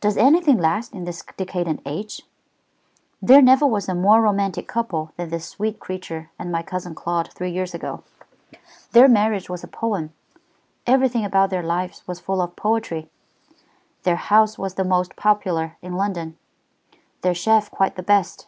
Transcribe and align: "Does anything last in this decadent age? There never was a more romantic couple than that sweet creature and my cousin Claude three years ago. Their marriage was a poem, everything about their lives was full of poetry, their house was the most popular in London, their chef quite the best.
"Does 0.00 0.16
anything 0.16 0.56
last 0.56 0.94
in 0.94 1.04
this 1.04 1.22
decadent 1.36 1.82
age? 1.84 2.22
There 3.20 3.42
never 3.42 3.66
was 3.66 3.90
a 3.90 3.94
more 3.94 4.22
romantic 4.22 4.66
couple 4.66 5.12
than 5.18 5.28
that 5.28 5.40
sweet 5.40 5.78
creature 5.78 6.30
and 6.38 6.50
my 6.50 6.62
cousin 6.62 6.94
Claude 6.94 7.30
three 7.30 7.50
years 7.50 7.74
ago. 7.74 8.02
Their 8.92 9.06
marriage 9.06 9.50
was 9.50 9.62
a 9.62 9.68
poem, 9.68 10.14
everything 10.86 11.26
about 11.26 11.50
their 11.50 11.62
lives 11.62 12.02
was 12.08 12.20
full 12.20 12.40
of 12.40 12.56
poetry, 12.56 13.10
their 14.04 14.16
house 14.16 14.56
was 14.56 14.76
the 14.76 14.82
most 14.82 15.14
popular 15.14 15.76
in 15.82 15.92
London, 15.94 16.38
their 17.20 17.34
chef 17.34 17.70
quite 17.70 17.96
the 17.96 18.02
best. 18.02 18.46